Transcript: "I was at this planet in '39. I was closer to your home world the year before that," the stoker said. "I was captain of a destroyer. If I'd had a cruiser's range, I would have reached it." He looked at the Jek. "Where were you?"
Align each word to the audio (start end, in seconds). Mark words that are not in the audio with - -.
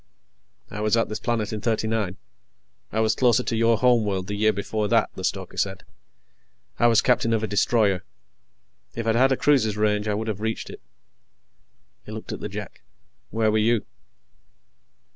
"I 0.71 0.81
was 0.81 0.97
at 0.97 1.09
this 1.09 1.19
planet 1.19 1.53
in 1.53 1.61
'39. 1.61 2.17
I 2.91 2.99
was 2.99 3.13
closer 3.13 3.43
to 3.43 3.55
your 3.55 3.77
home 3.77 4.03
world 4.03 4.25
the 4.25 4.33
year 4.33 4.51
before 4.51 4.87
that," 4.87 5.11
the 5.13 5.23
stoker 5.23 5.57
said. 5.57 5.83
"I 6.79 6.87
was 6.87 7.03
captain 7.03 7.33
of 7.33 7.43
a 7.43 7.47
destroyer. 7.47 8.03
If 8.95 9.05
I'd 9.05 9.13
had 9.13 9.31
a 9.31 9.37
cruiser's 9.37 9.77
range, 9.77 10.07
I 10.07 10.15
would 10.15 10.27
have 10.27 10.41
reached 10.41 10.71
it." 10.71 10.81
He 12.03 12.11
looked 12.11 12.31
at 12.33 12.39
the 12.39 12.49
Jek. 12.49 12.81
"Where 13.29 13.51
were 13.51 13.59
you?" 13.59 13.85